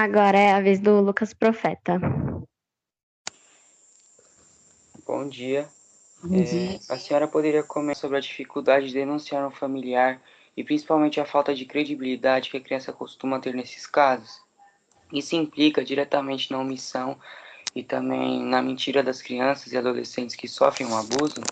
[0.00, 1.98] Agora é a vez do Lucas Profeta.
[5.04, 5.68] Bom dia.
[6.22, 6.78] Bom É, dia.
[6.88, 10.22] a senhora poderia comentar sobre a dificuldade de denunciar um familiar
[10.56, 14.40] e principalmente a falta de credibilidade que a criança costuma ter nesses casos?
[15.12, 17.18] Isso implica diretamente na omissão
[17.74, 21.42] e também na mentira das crianças e adolescentes que sofrem um abuso?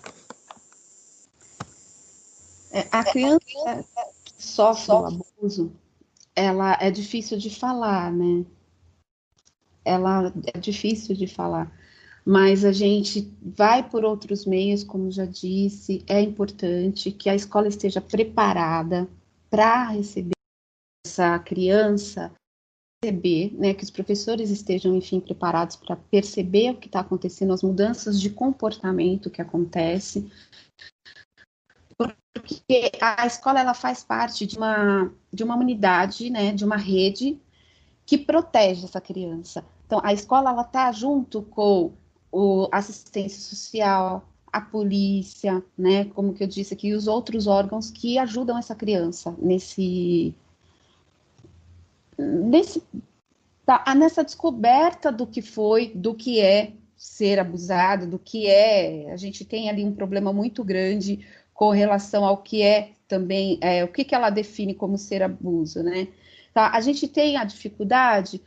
[2.71, 3.39] É, A criança
[4.23, 5.69] que sofre o abuso,
[6.37, 8.45] ela é difícil de falar, né?
[9.83, 11.75] Ela é difícil de falar.
[12.23, 17.67] Mas a gente vai por outros meios, como já disse, é importante que a escola
[17.67, 19.09] esteja preparada
[19.49, 20.35] para receber
[21.03, 22.31] essa criança,
[23.01, 27.63] perceber, né, que os professores estejam, enfim, preparados para perceber o que está acontecendo, as
[27.63, 30.29] mudanças de comportamento que acontecem,
[32.39, 37.39] porque a escola ela faz parte de uma, de uma unidade, né, de uma rede
[38.05, 39.65] que protege essa criança.
[39.85, 41.93] Então, a escola ela está junto com
[42.31, 48.17] o assistência social, a polícia, né, como que eu disse aqui, os outros órgãos que
[48.17, 50.33] ajudam essa criança nesse
[52.17, 52.83] nesse
[53.65, 59.17] tá, nessa descoberta do que foi, do que é ser abusado, do que é, a
[59.17, 61.25] gente tem ali um problema muito grande
[61.57, 65.81] com relação ao que é também, é, o que, que ela define como ser abuso,
[65.81, 66.07] né?
[66.53, 66.69] Tá?
[66.71, 68.39] A gente tem a dificuldade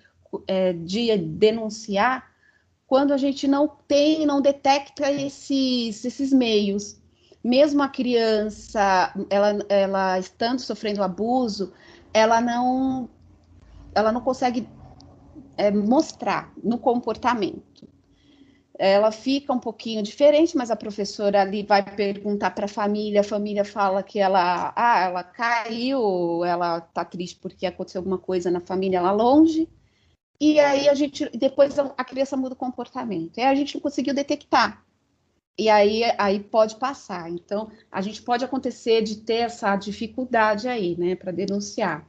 [0.47, 2.31] é, de denunciar
[2.87, 7.01] quando a gente não tem, não detecta esses, esses meios.
[7.43, 11.73] Mesmo a criança, ela, ela estando sofrendo abuso,
[12.15, 13.11] ela não,
[13.93, 14.69] ela não consegue
[15.57, 17.90] é, mostrar no comportamento
[18.83, 23.25] ela fica um pouquinho diferente, mas a professora ali vai perguntar para a família, a
[23.25, 28.59] família fala que ela, ah, ela caiu, ela está triste porque aconteceu alguma coisa na
[28.59, 29.69] família lá longe,
[30.41, 34.15] e aí a gente, depois a criança muda o comportamento, e a gente não conseguiu
[34.15, 34.83] detectar,
[35.59, 40.97] e aí, aí pode passar, então a gente pode acontecer de ter essa dificuldade aí,
[40.97, 42.09] né, para denunciar.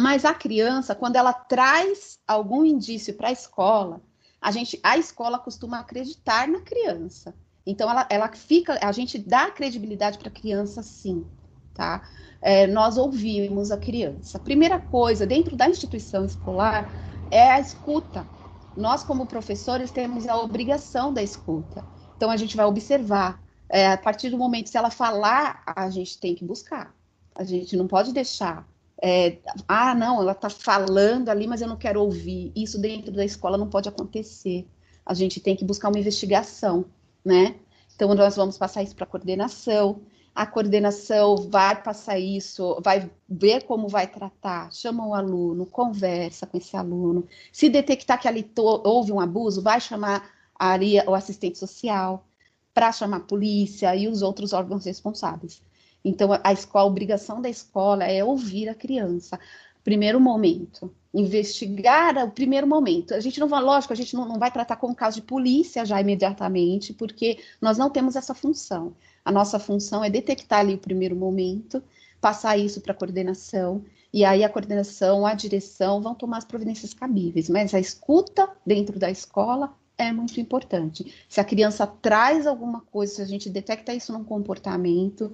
[0.00, 4.00] Mas a criança, quando ela traz algum indício para a escola,
[4.40, 7.34] a gente, a escola costuma acreditar na criança.
[7.66, 11.26] Então, ela, ela fica, a gente dá credibilidade para a criança, sim,
[11.74, 12.08] tá?
[12.40, 14.38] É, nós ouvimos a criança.
[14.38, 16.94] Primeira coisa, dentro da instituição escolar,
[17.30, 18.26] é a escuta.
[18.74, 21.84] Nós, como professores, temos a obrigação da escuta.
[22.16, 23.42] Então, a gente vai observar.
[23.68, 26.94] É, a partir do momento, se ela falar, a gente tem que buscar.
[27.34, 28.66] A gente não pode deixar
[29.02, 32.52] é, ah, não, ela está falando ali, mas eu não quero ouvir.
[32.54, 34.66] Isso dentro da escola não pode acontecer.
[35.06, 36.84] A gente tem que buscar uma investigação,
[37.24, 37.56] né?
[37.94, 40.00] Então, nós vamos passar isso para a coordenação.
[40.34, 46.56] A coordenação vai passar isso, vai ver como vai tratar, chama o aluno, conversa com
[46.58, 47.26] esse aluno.
[47.52, 50.76] Se detectar que ali houve um abuso, vai chamar a,
[51.08, 52.24] o assistente social
[52.72, 55.60] para chamar a polícia e os outros órgãos responsáveis.
[56.04, 59.38] Então, a escola, a obrigação da escola é ouvir a criança.
[59.82, 63.14] Primeiro momento, investigar o primeiro momento.
[63.14, 65.84] A gente não vai, lógico, a gente não, não vai tratar como caso de polícia
[65.84, 68.94] já imediatamente, porque nós não temos essa função.
[69.24, 71.82] A nossa função é detectar ali o primeiro momento,
[72.20, 76.94] passar isso para a coordenação, e aí a coordenação, a direção vão tomar as providências
[76.94, 77.48] cabíveis.
[77.48, 81.12] Mas a escuta dentro da escola é muito importante.
[81.28, 85.32] Se a criança traz alguma coisa, se a gente detecta isso num comportamento,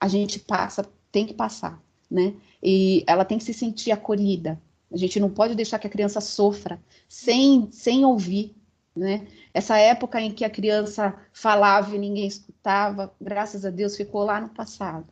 [0.00, 1.80] a gente passa, tem que passar,
[2.10, 2.34] né?
[2.62, 4.60] E ela tem que se sentir acolhida.
[4.92, 8.56] A gente não pode deixar que a criança sofra sem, sem ouvir,
[8.96, 9.26] né?
[9.52, 14.40] Essa época em que a criança falava e ninguém escutava, graças a Deus, ficou lá
[14.40, 15.06] no passado.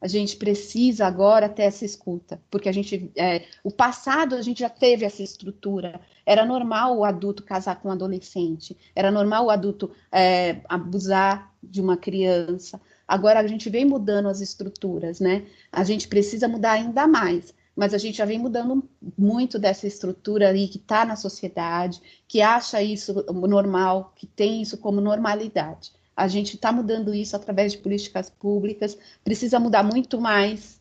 [0.00, 4.60] A gente precisa agora ter essa escuta, porque a gente, é, o passado a gente
[4.60, 5.98] já teve essa estrutura.
[6.26, 11.80] Era normal o adulto casar com um adolescente, era normal o adulto é, abusar de
[11.80, 12.78] uma criança.
[13.06, 15.46] Agora a gente vem mudando as estruturas, né?
[15.70, 20.48] A gente precisa mudar ainda mais, mas a gente já vem mudando muito dessa estrutura
[20.48, 25.92] aí que está na sociedade, que acha isso normal, que tem isso como normalidade.
[26.16, 30.80] A gente está mudando isso através de políticas públicas, precisa mudar muito mais,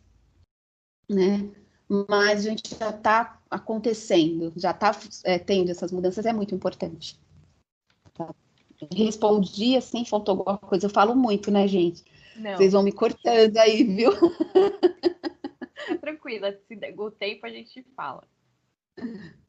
[1.09, 1.49] né?
[2.07, 7.19] Mas a gente já está acontecendo, já está é, tendo essas mudanças, é muito importante.
[8.13, 8.33] Tá?
[8.95, 10.85] Respondi assim, faltou alguma coisa.
[10.85, 12.03] Eu falo muito, né, gente?
[12.35, 12.57] Não.
[12.57, 14.11] Vocês vão me cortando aí, viu?
[16.01, 18.23] Tranquila, se der o tempo a gente fala.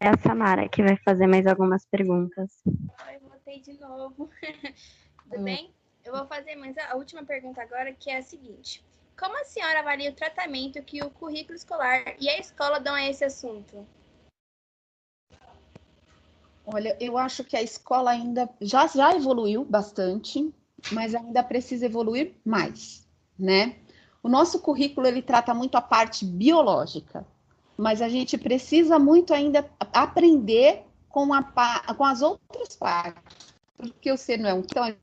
[0.00, 2.62] É a Samara que vai fazer mais algumas perguntas.
[2.98, 4.30] Ai, voltei de novo.
[5.24, 5.44] Tudo hum.
[5.44, 5.74] bem?
[6.04, 8.84] Eu vou fazer mais a última pergunta agora, que é a seguinte.
[9.18, 13.08] Como a senhora avalia o tratamento que o currículo escolar e a escola dão a
[13.08, 13.86] esse assunto?
[16.66, 20.52] Olha, eu acho que a escola ainda já, já evoluiu bastante,
[20.92, 23.06] mas ainda precisa evoluir mais,
[23.38, 23.76] né?
[24.22, 27.26] O nosso currículo ele trata muito a parte biológica,
[27.76, 31.42] mas a gente precisa muito ainda aprender com, a,
[31.94, 35.00] com as outras partes, porque o ser não é um então a gente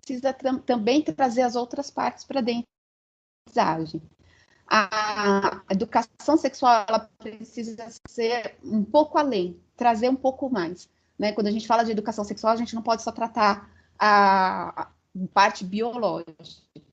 [0.00, 2.66] precisa também trazer as outras partes para dentro
[3.54, 4.02] da aprendizagem.
[4.66, 10.88] A educação sexual ela precisa ser um pouco além, trazer um pouco mais.
[11.18, 11.32] Né?
[11.32, 14.88] Quando a gente fala de educação sexual, a gente não pode só tratar a,
[15.32, 16.34] parte biológica.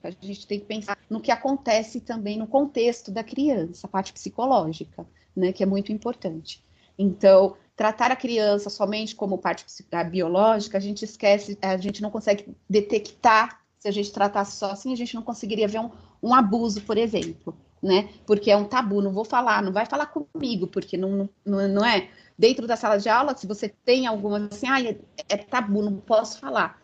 [0.04, 4.14] A gente tem que pensar no que acontece também no contexto da criança, a parte
[4.14, 6.64] psicológica, né, que é muito importante.
[6.98, 9.66] Então, tratar a criança somente como parte
[10.10, 13.60] biológica, a gente esquece, a gente não consegue detectar.
[13.80, 15.90] Se a gente tratasse só assim, a gente não conseguiria ver um,
[16.22, 18.10] um abuso, por exemplo, né?
[18.28, 21.84] Porque é um tabu, não vou falar, não vai falar comigo, porque não, não, não
[21.84, 22.10] é.
[22.38, 25.98] Dentro da sala de aula, se você tem alguma assim, ah, é, é tabu, não
[25.98, 26.81] posso falar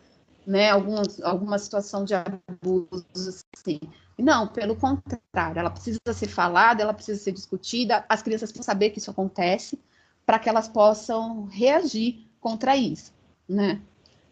[0.48, 3.04] né, algumas, alguma situação de abuso,
[3.54, 3.78] assim.
[4.18, 8.88] Não, pelo contrário, ela precisa ser falada, ela precisa ser discutida, as crianças precisam saber
[8.90, 9.78] que isso acontece,
[10.24, 13.12] para que elas possam reagir contra isso,
[13.46, 13.82] né?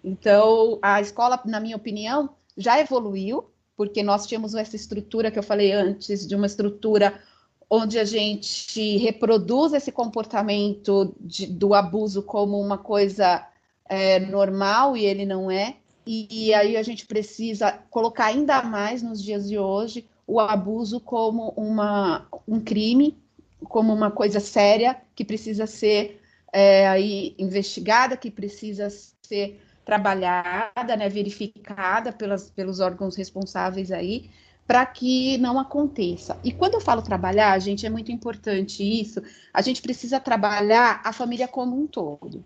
[0.03, 5.43] Então, a escola, na minha opinião, já evoluiu, porque nós tínhamos essa estrutura que eu
[5.43, 7.21] falei antes, de uma estrutura
[7.69, 13.47] onde a gente reproduz esse comportamento de, do abuso como uma coisa
[13.87, 15.77] é, normal e ele não é.
[16.07, 21.49] E, aí a gente precisa colocar ainda mais nos dias de hoje o abuso como
[21.57, 23.19] uma, um crime,
[23.65, 26.21] como uma coisa séria que precisa ser
[26.53, 34.31] é, aí investigada, que precisa ser trabalhada, né, verificada pelas, pelos órgãos responsáveis aí,
[34.67, 36.39] para que não aconteça.
[36.43, 39.23] E quando eu falo trabalhar, gente, é muito importante isso,
[39.55, 42.45] a gente precisa trabalhar a família como um todo.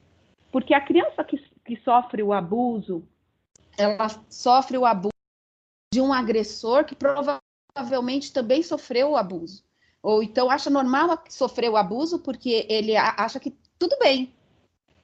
[0.53, 3.03] Porque a criança que, que sofre o abuso,
[3.81, 5.11] ela sofre o abuso
[5.93, 9.65] de um agressor que provavelmente também sofreu o abuso.
[10.03, 14.33] Ou então acha normal sofrer o abuso porque ele acha que tudo bem.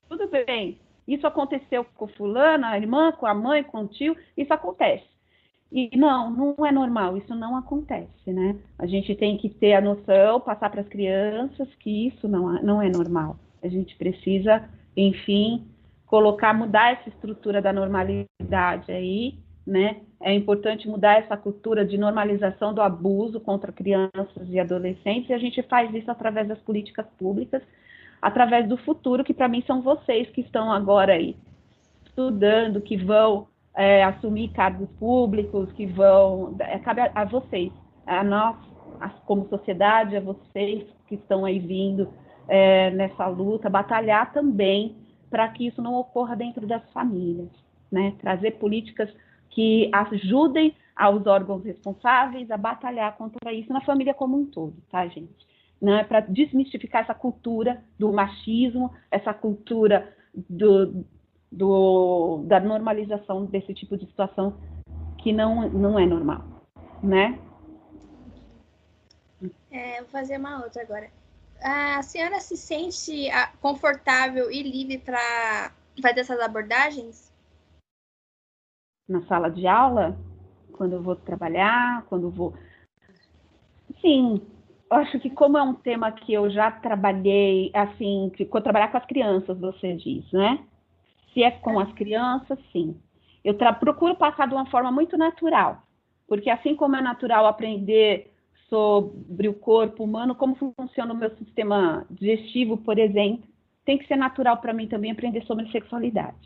[0.09, 0.79] Tudo bem.
[1.07, 5.05] Isso aconteceu com fulana, a irmã, com a mãe, com o tio, isso acontece.
[5.71, 8.57] E não, não é normal, isso não acontece, né?
[8.79, 12.83] A gente tem que ter a noção, passar para as crianças que isso não, não
[12.83, 13.37] é normal.
[13.63, 15.67] A gente precisa, enfim,
[16.07, 19.35] colocar, mudar essa estrutura da normalidade aí,
[19.67, 20.01] né?
[20.23, 25.39] É importante mudar essa cultura de normalização do abuso contra crianças e adolescentes, e a
[25.39, 27.63] gente faz isso através das políticas públicas,
[28.23, 31.37] através do futuro, que para mim são vocês que estão agora aí
[32.07, 36.55] estudando, que vão é, assumir cargos públicos, que vão.
[36.61, 37.73] É, cabe a, a vocês,
[38.07, 38.57] a nós,
[39.01, 42.09] a, como sociedade, a vocês que estão aí vindo
[42.49, 44.97] é, nessa luta, batalhar também
[45.31, 47.51] para que isso não ocorra dentro das famílias,
[47.91, 48.15] né?
[48.21, 49.11] Trazer políticas
[49.51, 55.07] que ajudem aos órgãos responsáveis a batalhar contra isso na família como um todo, tá,
[55.09, 55.47] gente?
[55.81, 56.05] Né?
[56.05, 61.05] Para desmistificar essa cultura do machismo, essa cultura do,
[61.53, 64.57] do, da normalização desse tipo de situação
[65.19, 66.45] que não, não é normal,
[67.03, 67.39] né?
[69.71, 71.11] É, vou fazer uma outra agora
[71.63, 77.33] a senhora se sente ah, confortável e livre para fazer essas abordagens?
[79.09, 80.19] Na sala de aula?
[80.73, 82.05] Quando eu vou trabalhar?
[82.07, 82.55] Quando eu vou.
[84.01, 84.41] Sim,
[84.91, 88.99] eu acho que como é um tema que eu já trabalhei, assim, que trabalhar com
[88.99, 90.65] as crianças, você diz, né?
[91.33, 93.01] Se é com as crianças, sim.
[93.45, 95.83] Eu procuro passar de uma forma muito natural,
[96.27, 98.33] porque assim como é natural aprender
[98.69, 103.49] sobre o corpo humano, como funciona o meu sistema digestivo, por exemplo.
[103.85, 106.37] Tem que ser natural para mim também aprender sobre sexualidade.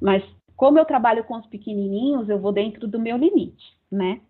[0.00, 0.24] Mas
[0.56, 4.20] como eu trabalho com os pequenininhos, eu vou dentro do meu limite, né?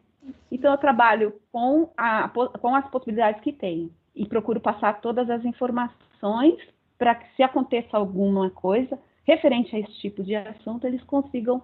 [0.51, 5.45] Então eu trabalho com, a, com as possibilidades que tenho e procuro passar todas as
[5.45, 6.57] informações
[6.99, 11.63] para que se aconteça alguma coisa referente a esse tipo de assunto, eles consigam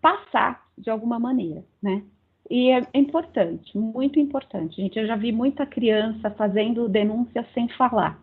[0.00, 2.02] passar de alguma maneira, né?
[2.50, 4.76] E é importante, muito importante.
[4.82, 8.20] Gente, eu já vi muita criança fazendo denúncias sem falar,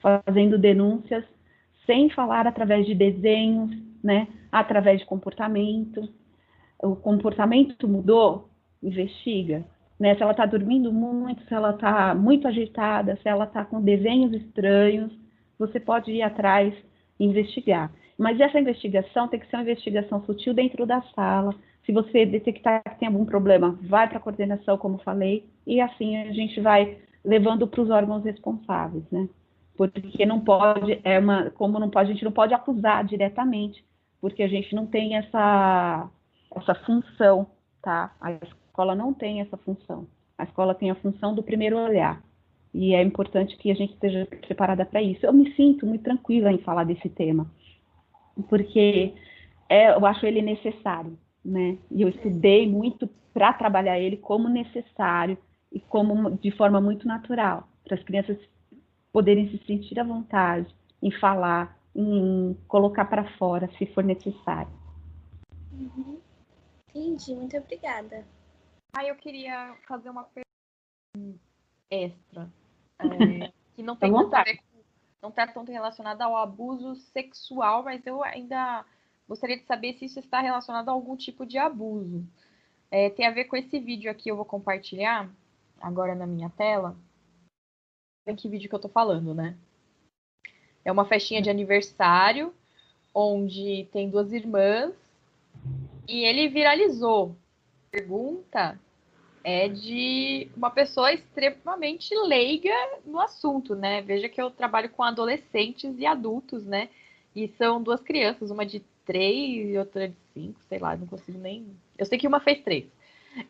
[0.00, 1.24] fazendo denúncias
[1.86, 3.70] sem falar através de desenhos,
[4.02, 4.28] né?
[4.52, 6.06] Através de comportamento.
[6.82, 8.50] O comportamento mudou,
[8.82, 9.64] investiga.
[9.98, 10.14] Né?
[10.14, 14.34] Se ela está dormindo muito, se ela está muito agitada, se ela está com desenhos
[14.34, 15.10] estranhos,
[15.58, 16.74] você pode ir atrás
[17.18, 17.90] e investigar.
[18.18, 22.82] Mas essa investigação tem que ser uma investigação sutil dentro da sala, se você detectar
[22.82, 26.98] que tem algum problema, vai para a coordenação, como falei, e assim a gente vai
[27.24, 29.28] levando para os órgãos responsáveis, né?
[29.76, 33.84] porque não pode, é uma, como não pode, a gente não pode acusar diretamente,
[34.20, 36.08] porque a gente não tem essa,
[36.54, 37.46] essa função,
[37.82, 38.14] tá?
[38.20, 40.06] A escola não tem essa função.
[40.38, 42.22] A escola tem a função do primeiro olhar.
[42.72, 45.24] E é importante que a gente esteja preparada para isso.
[45.24, 47.50] Eu me sinto muito tranquila em falar desse tema,
[48.48, 49.12] porque
[49.68, 51.78] é, eu acho ele necessário, né?
[51.90, 55.36] E eu estudei muito para trabalhar ele como necessário
[55.70, 58.38] e como de forma muito natural, para as crianças
[59.12, 64.72] poderem se sentir à vontade em falar, em colocar para fora, se for necessário.
[65.72, 66.20] Uhum.
[66.88, 68.24] Entendi, muito obrigada.
[68.96, 71.40] Aí eu queria fazer uma pergunta
[71.90, 72.48] extra,
[73.00, 74.64] é, que não tem Tá a ver com,
[75.20, 78.84] não está tanto relacionada ao abuso sexual, mas eu ainda
[79.28, 82.26] gostaria de saber se isso está relacionado a algum tipo de abuso.
[82.90, 85.30] É, tem a ver com esse vídeo aqui, eu vou compartilhar
[85.80, 86.96] agora na minha tela.
[88.26, 89.56] Em que vídeo que eu tô falando, né?
[90.84, 92.54] É uma festinha de aniversário,
[93.14, 94.94] onde tem duas irmãs,
[96.08, 97.36] e ele viralizou.
[97.90, 98.78] Pergunta
[99.42, 104.00] é de uma pessoa extremamente leiga no assunto, né?
[104.00, 106.88] Veja que eu trabalho com adolescentes e adultos, né?
[107.36, 111.38] E são duas crianças, uma de três e outra de cinco, sei lá, não consigo
[111.38, 111.76] nem.
[111.98, 112.86] Eu sei que uma fez três.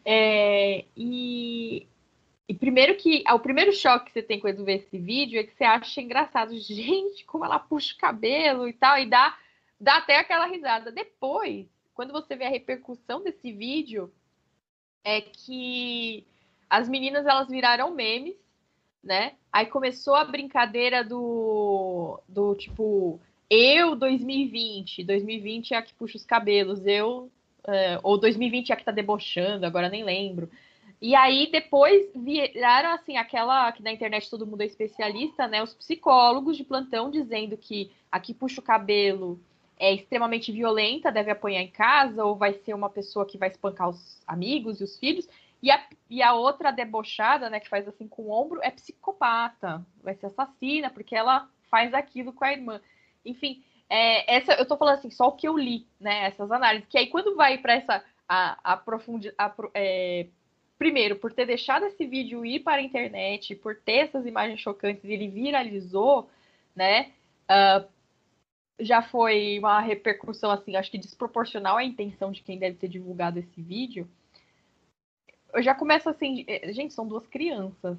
[0.05, 1.87] É, e,
[2.49, 3.25] e primeiro que.
[3.33, 6.57] O primeiro choque que você tem quando vê esse vídeo é que você acha engraçado.
[6.59, 9.37] Gente, como ela puxa o cabelo e tal, e dá,
[9.81, 10.91] dá até aquela risada.
[10.91, 14.13] Depois, quando você vê a repercussão desse vídeo,
[15.05, 16.27] é que
[16.69, 18.37] as meninas elas viraram memes,
[19.03, 19.35] né?
[19.53, 23.21] Aí começou a brincadeira do, do tipo,
[23.51, 27.31] eu 2020, 2020 é a que puxa os cabelos, eu,
[27.67, 30.51] é, ou 2020 é a que tá debochando, agora nem lembro.
[31.01, 35.63] E aí depois viraram assim aquela que na internet todo mundo é especialista, né?
[35.63, 39.39] Os psicólogos de plantão dizendo que a que puxa o cabelo
[39.79, 43.89] é extremamente violenta, deve apanhar em casa, ou vai ser uma pessoa que vai espancar
[43.89, 45.29] os amigos e os filhos.
[45.63, 49.85] E a, e a outra debochada, né, que faz assim com o ombro, é psicopata,
[50.03, 52.81] vai ser assassina, porque ela faz aquilo com a irmã.
[53.25, 56.89] Enfim, é, essa eu tô falando assim, só o que eu li, né, essas análises.
[56.89, 59.37] Que aí quando vai para essa a, a profundidade.
[59.75, 60.27] É,
[60.79, 65.05] primeiro, por ter deixado esse vídeo ir para a internet, por ter essas imagens chocantes,
[65.05, 66.29] ele viralizou,
[66.75, 67.13] né?
[67.45, 67.87] Uh,
[68.81, 73.39] já foi uma repercussão, assim, acho que desproporcional à intenção de quem deve ter divulgado
[73.39, 74.09] esse vídeo.
[75.53, 77.97] Eu já começo assim, gente, são duas crianças.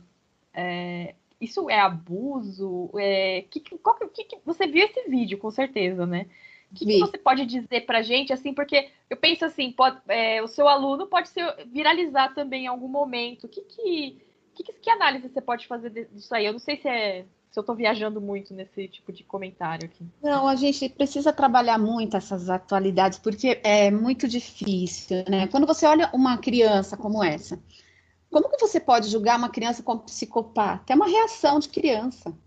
[0.54, 2.90] É, isso é abuso?
[2.98, 6.28] É, que, qual, que, que, você viu esse vídeo, com certeza, né?
[6.72, 10.42] O que, que, você pode dizer pra gente, assim, porque eu penso assim, pode, é,
[10.42, 13.48] o seu aluno pode ser, viralizar também em algum momento.
[13.48, 14.18] Que, que,
[14.56, 16.46] que, que análise você pode fazer disso aí?
[16.46, 17.26] Eu não sei se é
[17.56, 20.06] se eu estou viajando muito nesse tipo de comentário aqui.
[20.22, 25.48] Não, a gente precisa trabalhar muito essas atualidades, porque é muito difícil, né?
[25.48, 27.58] Quando você olha uma criança como essa,
[28.36, 30.92] como que você pode julgar uma criança como psicopata?
[30.92, 32.38] É uma reação de criança.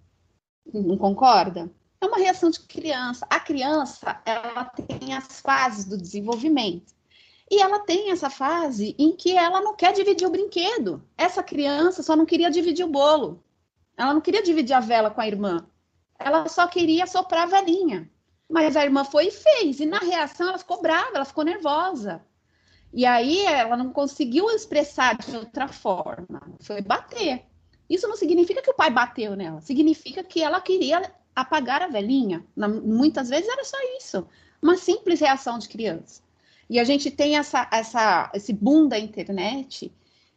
[0.71, 1.73] Não concorda?
[1.99, 3.27] É uma reação de criança.
[3.31, 6.93] A criança, ela tem as fases do desenvolvimento.
[7.51, 11.03] E ela tem essa fase em que ela não quer dividir o brinquedo.
[11.17, 13.43] Essa criança só não queria dividir o bolo.
[13.97, 15.67] Ela não queria dividir a vela com a irmã.
[16.19, 18.11] Ela só queria soprar a velinha.
[18.47, 19.81] Mas a irmã foi e fez.
[19.81, 22.23] E na reação ela ficou brava, ela ficou nervosa.
[22.93, 26.41] E aí ela não conseguiu expressar de outra forma.
[26.61, 27.45] Foi bater.
[27.89, 29.61] Isso não significa que o pai bateu nela.
[29.61, 32.45] Significa que ela queria apagar a velhinha.
[32.57, 34.27] Muitas vezes era só isso.
[34.61, 36.23] Uma simples reação de criança.
[36.69, 39.93] E a gente tem essa, essa, esse boom da internet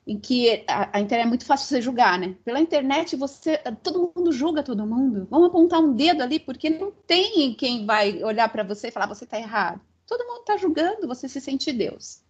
[0.08, 2.36] em que a, a, internet é muito fácil você julgar, né?
[2.44, 5.28] Pela internet você, todo mundo julga todo mundo.
[5.30, 9.08] Vamos apontar um dedo ali porque não tem quem vai olhar para você e falar
[9.08, 9.82] você está errado.
[10.08, 12.24] Todo mundo está julgando, você se sente Deus.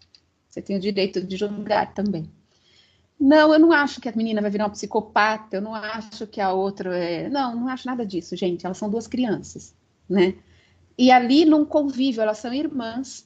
[0.52, 2.30] Você tem o direito de julgar também.
[3.18, 5.56] Não, eu não acho que a menina vai virar uma psicopata.
[5.56, 7.30] Eu não acho que a outra é.
[7.30, 8.66] Não, não acho nada disso, gente.
[8.66, 9.74] Elas são duas crianças,
[10.10, 10.36] né?
[10.98, 13.26] E ali num convívio, elas são irmãs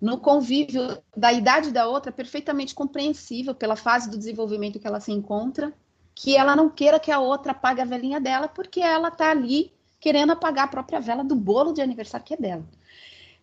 [0.00, 5.10] no convívio da idade da outra, perfeitamente compreensível pela fase do desenvolvimento que ela se
[5.10, 5.72] encontra,
[6.14, 9.72] que ela não queira que a outra apague a velhinha dela, porque ela está ali
[9.98, 12.64] querendo apagar a própria vela do bolo de aniversário que é dela.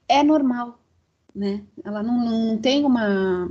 [0.08, 0.80] É normal,
[1.36, 1.62] né?
[1.84, 3.50] Ela não, não tem uma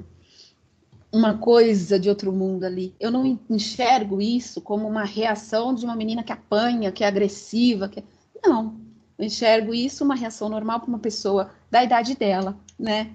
[1.13, 2.95] uma coisa de outro mundo ali.
[2.99, 7.87] Eu não enxergo isso como uma reação de uma menina que apanha, que é agressiva,
[7.89, 8.03] que...
[8.43, 8.81] não.
[9.19, 13.13] Eu enxergo isso uma reação normal para uma pessoa da idade dela, né?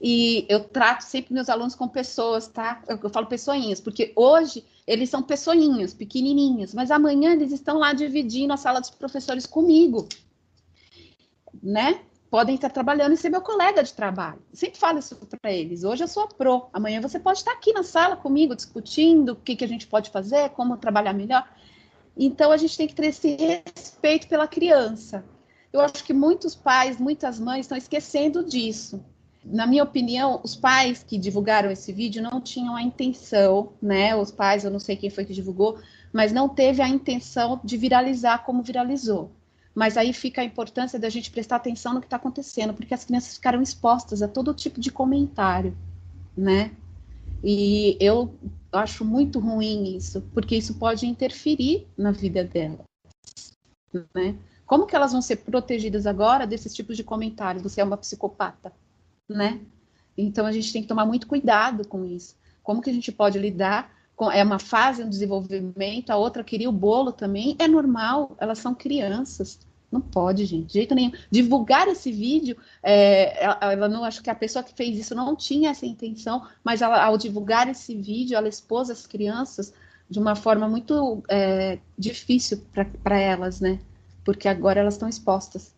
[0.00, 2.82] E eu trato sempre meus alunos como pessoas, tá?
[2.88, 7.92] Eu, eu falo pessoinhas, porque hoje eles são pessoinhas, pequenininhas, mas amanhã eles estão lá
[7.92, 10.08] dividindo a sala dos professores comigo,
[11.62, 12.00] né?
[12.34, 14.42] Podem estar trabalhando e ser meu colega de trabalho.
[14.50, 15.84] Eu sempre falo isso para eles.
[15.84, 19.36] Hoje eu sou a pro, amanhã você pode estar aqui na sala comigo discutindo o
[19.36, 21.48] que, que a gente pode fazer, como trabalhar melhor.
[22.16, 25.24] Então a gente tem que ter esse respeito pela criança.
[25.72, 29.00] Eu acho que muitos pais, muitas mães estão esquecendo disso
[29.44, 34.16] na minha opinião, os pais que divulgaram esse vídeo não tinham a intenção, né?
[34.16, 35.78] Os pais, eu não sei quem foi que divulgou,
[36.12, 39.30] mas não teve a intenção de viralizar como viralizou.
[39.74, 43.04] Mas aí fica a importância da gente prestar atenção no que está acontecendo, porque as
[43.04, 45.76] crianças ficaram expostas a todo tipo de comentário,
[46.36, 46.70] né?
[47.42, 48.32] E eu
[48.72, 52.86] acho muito ruim isso, porque isso pode interferir na vida delas,
[54.14, 54.36] né?
[54.64, 57.62] Como que elas vão ser protegidas agora desses tipos de comentários?
[57.62, 58.72] Você é uma psicopata
[59.28, 59.60] né?
[60.16, 62.36] Então a gente tem que tomar muito cuidado com isso.
[62.62, 63.92] Como que a gente pode lidar
[64.32, 68.74] é uma fase do desenvolvimento, a outra queria o bolo também, é normal, elas são
[68.74, 69.58] crianças.
[69.90, 71.12] Não pode, gente, de jeito nenhum.
[71.30, 75.36] Divulgar esse vídeo, é, ela, ela, não acho que a pessoa que fez isso não
[75.36, 79.72] tinha essa intenção, mas ela, ao divulgar esse vídeo, ela expôs as crianças
[80.10, 82.60] de uma forma muito é, difícil
[83.04, 83.78] para elas, né?
[84.24, 85.72] Porque agora elas estão expostas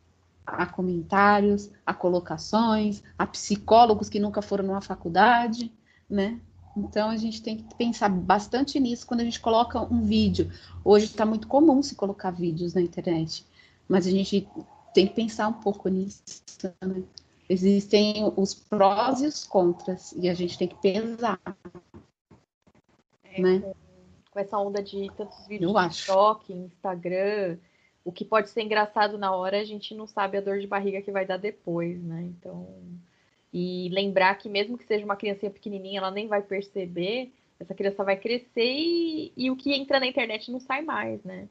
[0.47, 5.73] a comentários, a colocações, a psicólogos que nunca foram numa faculdade,
[6.09, 6.41] né?
[6.77, 10.53] Então a gente tem que pensar bastante nisso quando a gente coloca um vídeo.
[10.85, 13.47] Hoje está muito comum se colocar vídeos na internet,
[13.89, 14.47] mas a gente
[14.93, 16.23] tem que pensar um pouco nisso.
[16.83, 17.03] Né?
[17.49, 21.41] Existem os prós e os contras, e a gente tem que pesar.
[23.25, 23.75] É, né?
[24.31, 27.57] Com essa onda de tantos vídeos no TikTok, Instagram,
[28.05, 31.01] o que pode ser engraçado na hora, a gente não sabe a dor de barriga
[31.01, 32.23] que vai dar depois, né?
[32.23, 32.69] Então,
[33.59, 38.05] e lembrar que mesmo que seja uma criancinha pequenininha, ela nem vai perceber, essa criança
[38.05, 41.49] vai crescer e, e o que entra na internet não sai mais, né?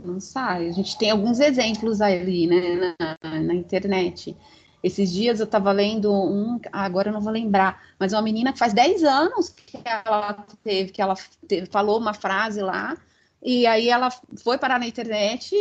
[0.00, 0.68] Não sai.
[0.68, 4.36] A gente tem alguns exemplos ali, né, na, na internet.
[4.80, 8.58] Esses dias eu estava lendo um, agora eu não vou lembrar, mas uma menina que
[8.60, 11.16] faz 10 anos que ela teve, que ela
[11.48, 12.96] teve, falou uma frase lá,
[13.42, 14.08] e aí ela
[14.44, 15.52] foi parar na internet,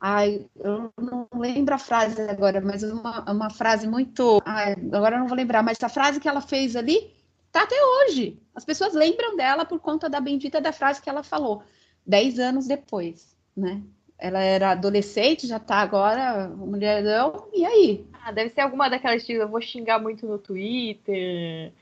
[0.00, 4.40] Ai, eu não lembro a frase agora, mas uma, uma frase muito.
[4.44, 7.12] Ai, agora eu não vou lembrar, mas a frase que ela fez ali
[7.50, 8.40] tá até hoje.
[8.54, 11.62] As pessoas lembram dela por conta da bendita da frase que ela falou,
[12.06, 13.82] dez anos depois, né?
[14.16, 18.06] Ela era adolescente, já tá agora mulherão, e aí?
[18.12, 21.72] Ah, deve ser alguma daquelas que eu vou xingar muito no Twitter.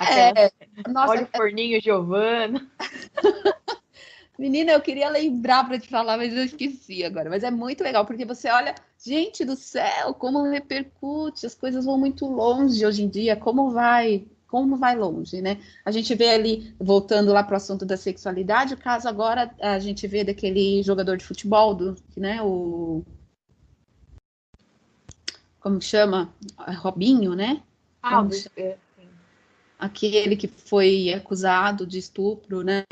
[0.00, 0.50] É,
[0.88, 2.66] nossa, olha o forninho, Giovana.
[4.40, 7.28] Menina, eu queria lembrar para te falar, mas eu esqueci agora.
[7.28, 11.98] Mas é muito legal, porque você olha, gente do céu, como repercute, as coisas vão
[11.98, 15.58] muito longe hoje em dia, como vai, como vai longe, né?
[15.84, 19.78] A gente vê ali, voltando lá para o assunto da sexualidade, o caso agora, a
[19.78, 23.04] gente vê daquele jogador de futebol, do, né, o...
[25.60, 26.32] Como chama?
[26.78, 27.62] Robinho, né?
[28.02, 28.26] Ah,
[29.78, 32.84] Aquele que foi acusado de estupro, né?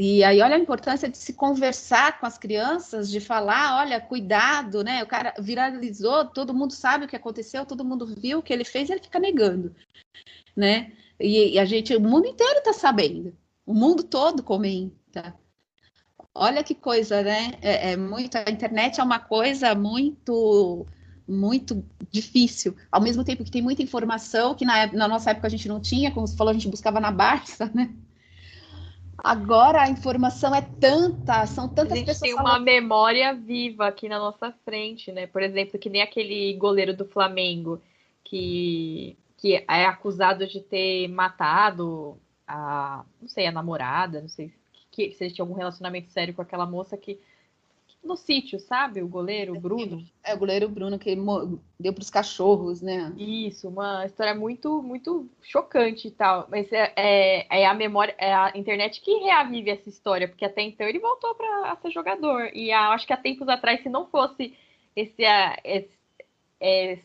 [0.00, 4.84] E aí, olha a importância de se conversar com as crianças, de falar, olha, cuidado,
[4.84, 5.02] né?
[5.02, 8.64] O cara viralizou, todo mundo sabe o que aconteceu, todo mundo viu o que ele
[8.64, 9.74] fez, ele fica negando,
[10.56, 10.92] né?
[11.18, 15.34] E, e a gente, o mundo inteiro está sabendo, o mundo todo comenta.
[16.32, 17.54] Olha que coisa, né?
[17.60, 20.86] É, é muito, a internet é uma coisa muito
[21.26, 25.50] muito difícil, ao mesmo tempo que tem muita informação que na, na nossa época a
[25.50, 27.94] gente não tinha, como você falou, a gente buscava na Barça, né?
[29.22, 31.92] Agora a informação é tanta, são tantas pessoas.
[31.92, 32.64] A gente pessoas tem uma falando...
[32.64, 35.26] memória viva aqui na nossa frente, né?
[35.26, 37.82] Por exemplo, que nem aquele goleiro do Flamengo
[38.22, 44.52] que, que é acusado de ter matado a, não sei, a namorada, não sei
[44.90, 47.20] que, se ele tinha algum relacionamento sério com aquela moça que
[48.08, 49.02] no sítio, sabe?
[49.02, 50.04] O goleiro, o Bruno.
[50.24, 51.14] É, o goleiro Bruno que
[51.78, 53.12] deu para os cachorros, né?
[53.16, 56.48] Isso, uma história muito, muito chocante e tal.
[56.50, 60.62] Mas é, é, é, a memória, é a internet que reavive essa história, porque até
[60.62, 62.50] então ele voltou para ser jogador.
[62.54, 64.56] E a, acho que há tempos atrás, se não fosse
[64.96, 65.22] esse,
[65.62, 65.90] esse
[66.58, 66.98] é,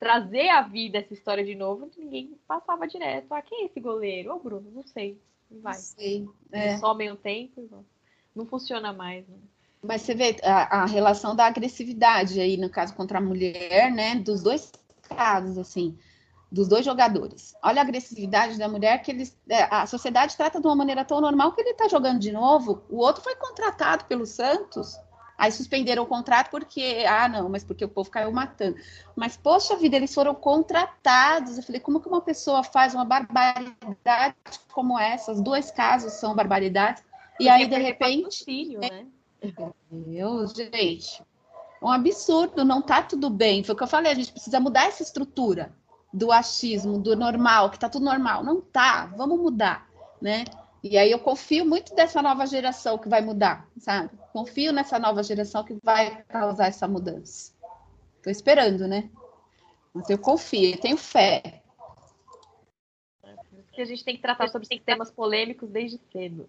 [0.00, 3.30] trazer à vida essa história de novo, ninguém passava direto.
[3.32, 4.34] Ah, quem é esse goleiro?
[4.34, 5.20] Ô, Bruno, não sei.
[5.50, 5.74] Vai.
[5.74, 6.28] Não sei.
[6.50, 6.78] É.
[6.78, 7.68] Só meio tempo,
[8.34, 9.36] não funciona mais, né?
[9.82, 14.16] Mas você vê a, a, relação da agressividade aí, no caso contra a mulher, né?
[14.16, 14.72] Dos dois
[15.08, 15.96] casos, assim,
[16.50, 17.54] dos dois jogadores.
[17.62, 19.36] Olha a agressividade da mulher que eles.
[19.48, 22.82] É, a sociedade trata de uma maneira tão normal que ele tá jogando de novo.
[22.88, 24.98] O outro foi contratado pelo Santos.
[25.38, 28.76] Aí suspenderam o contrato porque, ah, não, mas porque o povo caiu matando.
[29.14, 31.56] Mas, poxa vida, eles foram contratados.
[31.56, 34.34] Eu falei, como que uma pessoa faz uma barbaridade
[34.72, 35.30] como essa?
[35.30, 37.04] Os dois casos são barbaridades
[37.38, 38.44] E aí, de repente.
[38.44, 39.06] Filho, né?
[39.90, 41.22] Meu, gente,
[41.82, 43.62] um absurdo, não tá tudo bem.
[43.62, 45.72] Foi o que eu falei, a gente precisa mudar essa estrutura
[46.12, 48.42] do achismo, do normal, que tá tudo normal.
[48.42, 49.88] Não tá, vamos mudar,
[50.20, 50.44] né?
[50.82, 54.10] E aí eu confio muito dessa nova geração que vai mudar, sabe?
[54.32, 57.52] Confio nessa nova geração que vai causar essa mudança.
[58.22, 59.10] Tô esperando, né?
[59.92, 61.62] Mas eu confio, eu tenho fé.
[63.72, 66.48] Que a gente tem que tratar sobre temas polêmicos desde cedo.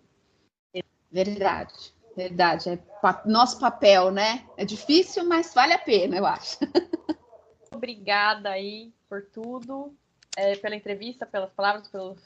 [1.11, 2.69] Verdade, verdade.
[2.69, 4.43] É pa nosso papel, né?
[4.57, 6.57] É difícil, mas vale a pena, eu acho.
[7.71, 9.95] Obrigada aí por tudo,
[10.35, 12.19] é, pela entrevista, pelas palavras, pelos,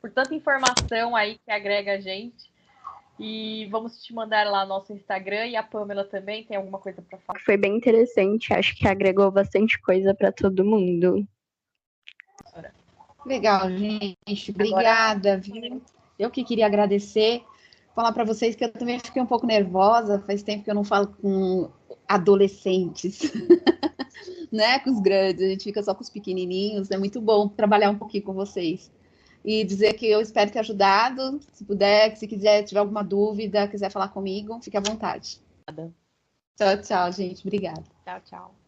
[0.00, 2.50] por tanta informação aí que agrega a gente.
[3.18, 7.18] E vamos te mandar lá nosso Instagram e a Pamela também tem alguma coisa para
[7.18, 7.40] falar.
[7.40, 11.26] Foi bem interessante, acho que agregou bastante coisa para todo mundo.
[13.26, 14.50] Legal, gente.
[14.50, 15.40] Obrigada, Agora...
[15.42, 15.82] viu?
[16.18, 17.44] Eu que queria agradecer.
[17.94, 20.84] Falar para vocês que eu também fiquei um pouco nervosa, faz tempo que eu não
[20.84, 21.70] falo com
[22.08, 23.32] adolescentes,
[24.50, 24.78] né?
[24.80, 26.90] Com os grandes, a gente fica só com os pequenininhos.
[26.90, 28.90] É muito bom trabalhar um pouquinho com vocês
[29.44, 31.40] e dizer que eu espero ter ajudado.
[31.52, 35.40] Se puder, se quiser, tiver alguma dúvida, quiser falar comigo, fique à vontade.
[36.56, 37.46] Tchau, tchau, gente.
[37.46, 37.84] Obrigada.
[38.04, 38.59] Tchau, tchau.